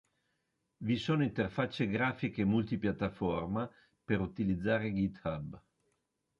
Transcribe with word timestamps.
Vi 0.77 0.97
sono 0.97 1.21
interfacce 1.23 1.85
grafiche 1.87 2.43
multipiattaforma 2.43 3.69
per 4.03 4.19
utilizzare 4.19 4.91
GitHub. 4.91 5.61